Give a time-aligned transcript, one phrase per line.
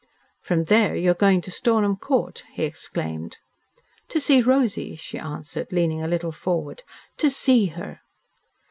[0.41, 3.37] "From there you are going to Stornham Court!" he exclaimed.
[4.09, 6.81] "To see Rosy," she answered, leaning a little forward.
[7.17, 8.01] "To SEE her.